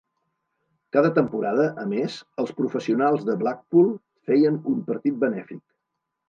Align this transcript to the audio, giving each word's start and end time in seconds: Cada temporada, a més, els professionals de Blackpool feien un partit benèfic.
Cada 0.95 1.09
temporada, 1.17 1.67
a 1.83 1.83
més, 1.91 2.15
els 2.43 2.53
professionals 2.61 3.27
de 3.29 3.37
Blackpool 3.43 3.93
feien 4.31 4.59
un 4.73 4.83
partit 4.89 5.21
benèfic. 5.27 5.63